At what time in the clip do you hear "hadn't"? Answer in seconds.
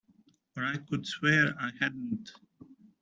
1.79-2.31